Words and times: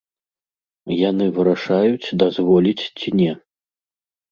Яны 1.09 1.27
вырашаюць, 1.35 2.13
дазволіць 2.25 2.83
ці 2.99 3.09
не. 3.23 3.31